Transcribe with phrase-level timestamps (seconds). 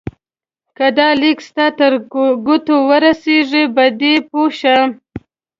[0.77, 1.93] که دا لیک ستا تر
[2.45, 4.77] ګوتو درورسېږي په دې پوه شه.